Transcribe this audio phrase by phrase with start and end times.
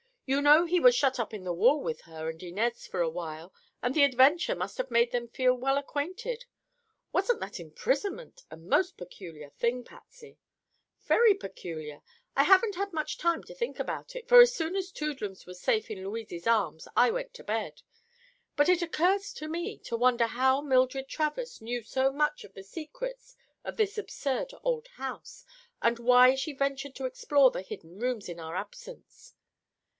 [0.25, 3.53] "You know he was shut up in the wall with her and Inez for awhile
[3.83, 6.45] and the adventure must have made them feel well acquainted.
[7.11, 10.39] Wasn't that imprisonment a most peculiar thing, Patsy?"
[11.01, 12.01] "Very peculiar.
[12.33, 15.61] I haven't had much time to think about it, for as soon as Toodlums was
[15.61, 17.81] safe in Louise's arms I went to bed.
[18.55, 22.63] But it occurs to me to wonder how Mildred Travers knew so much of the
[22.63, 25.45] secrets of this absurd old house
[25.81, 29.35] and why she ventured to explore the hidden rooms in our absence.